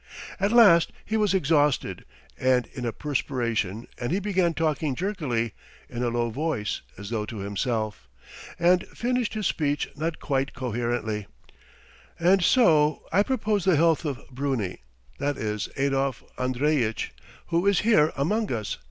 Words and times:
At 0.39 0.51
last 0.51 0.91
he 1.05 1.15
was 1.15 1.35
exhausted 1.35 2.05
and 2.35 2.65
in 2.73 2.87
a 2.87 2.91
perspiration 2.91 3.87
and 3.99 4.11
he 4.11 4.19
began 4.19 4.55
talking 4.55 4.95
jerkily, 4.95 5.53
in 5.89 6.01
a 6.01 6.07
low 6.09 6.31
voice 6.31 6.81
as 6.97 7.11
though 7.11 7.27
to 7.27 7.37
himself, 7.37 8.07
and 8.57 8.83
finished 8.87 9.35
his 9.35 9.45
speech 9.45 9.87
not 9.95 10.19
quite 10.19 10.55
coherently: 10.55 11.27
"And 12.19 12.43
so 12.43 13.03
I 13.11 13.21
propose 13.21 13.63
the 13.63 13.75
health 13.75 14.03
of 14.03 14.19
Bruni, 14.31 14.81
that 15.19 15.37
is 15.37 15.69
Adolf 15.77 16.23
Andreyitch, 16.35 17.11
who 17.49 17.67
is 17.67 17.81
here, 17.81 18.11
among 18.17 18.51
us 18.51 18.79